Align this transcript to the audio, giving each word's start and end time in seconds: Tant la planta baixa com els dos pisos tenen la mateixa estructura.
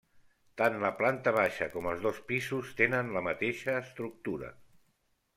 Tant 0.59 0.75
la 0.83 0.89
planta 1.01 1.33
baixa 1.35 1.67
com 1.75 1.89
els 1.91 2.01
dos 2.05 2.21
pisos 2.31 2.71
tenen 2.79 3.11
la 3.17 3.23
mateixa 3.27 3.75
estructura. 3.83 4.49